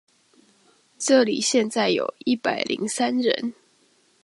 [0.97, 3.53] 這裡現在有一百零三人